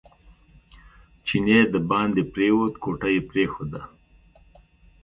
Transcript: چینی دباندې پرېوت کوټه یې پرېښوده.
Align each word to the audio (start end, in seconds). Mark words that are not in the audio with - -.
چینی 1.25 1.57
دباندې 1.73 2.23
پرېوت 2.33 2.73
کوټه 2.83 3.09
یې 3.15 3.21
پرېښوده. 3.29 3.81